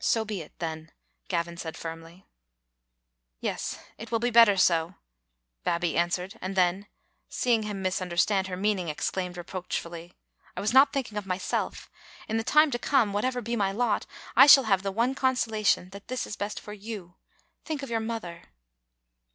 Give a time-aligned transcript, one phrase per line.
[0.00, 0.92] "So be it, then,"
[1.28, 2.26] Gavin said firmly.
[3.40, 4.96] "Yes, it will be better so,"
[5.64, 6.88] Babbie answered, and then,
[7.30, 10.12] seeing him mistmderstand her meaning, exclaimed reproachfully,"
[10.58, 11.90] I was not thinking of myself.
[12.28, 14.04] In the time to come, whatever be my lot,
[14.36, 17.14] I shall have the one consolation, that this is best for you.
[17.64, 18.42] Think of your mother."